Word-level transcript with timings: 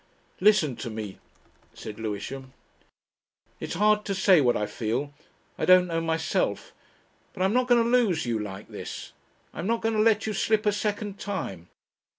"Listen 0.39 0.75
to 0.77 0.89
me," 0.89 1.19
said 1.75 1.99
Lewisham. 1.99 2.53
"It 3.59 3.69
is 3.69 3.75
hard 3.75 4.03
to 4.05 4.15
say 4.15 4.41
what 4.41 4.57
I 4.57 4.65
feel. 4.65 5.13
I 5.59 5.65
don't 5.65 5.85
know 5.85 6.01
myself.... 6.01 6.73
But 7.33 7.43
I'm 7.43 7.53
not 7.53 7.67
going 7.67 7.83
to 7.83 7.87
lose 7.87 8.25
you 8.25 8.39
like 8.39 8.67
this. 8.69 9.11
I'm 9.53 9.67
not 9.67 9.81
going 9.83 9.93
to 9.93 10.01
let 10.01 10.25
you 10.25 10.33
slip 10.33 10.65
a 10.65 10.71
second 10.71 11.19
time. 11.19 11.67